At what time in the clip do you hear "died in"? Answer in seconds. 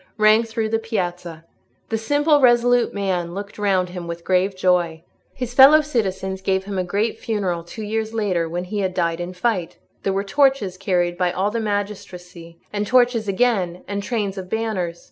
8.95-9.33